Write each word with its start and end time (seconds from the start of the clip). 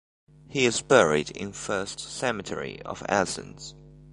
He 0.49 0.65
is 0.65 0.81
buried 0.81 1.29
in 1.29 1.53
First 1.53 1.99
Cemetery 1.99 2.81
of 2.81 3.03
Athens. 3.07 3.75